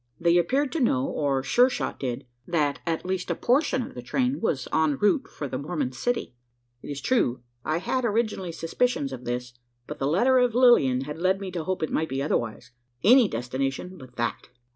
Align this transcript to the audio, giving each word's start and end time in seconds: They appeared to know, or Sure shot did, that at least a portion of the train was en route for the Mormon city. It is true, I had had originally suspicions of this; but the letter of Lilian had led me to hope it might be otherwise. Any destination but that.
They 0.19 0.39
appeared 0.39 0.71
to 0.71 0.79
know, 0.79 1.05
or 1.05 1.43
Sure 1.43 1.69
shot 1.69 1.99
did, 1.99 2.25
that 2.47 2.79
at 2.87 3.05
least 3.05 3.29
a 3.29 3.35
portion 3.35 3.83
of 3.83 3.93
the 3.93 4.01
train 4.01 4.41
was 4.41 4.67
en 4.73 4.97
route 4.97 5.27
for 5.27 5.47
the 5.47 5.59
Mormon 5.59 5.91
city. 5.91 6.33
It 6.81 6.89
is 6.89 6.99
true, 7.01 7.43
I 7.63 7.77
had 7.77 7.97
had 7.97 8.05
originally 8.05 8.51
suspicions 8.51 9.13
of 9.13 9.25
this; 9.25 9.53
but 9.85 9.99
the 9.99 10.07
letter 10.07 10.39
of 10.39 10.55
Lilian 10.55 11.01
had 11.01 11.19
led 11.21 11.39
me 11.39 11.51
to 11.51 11.65
hope 11.65 11.83
it 11.83 11.93
might 11.93 12.09
be 12.09 12.19
otherwise. 12.19 12.71
Any 13.03 13.27
destination 13.27 13.95
but 13.99 14.15
that. 14.15 14.49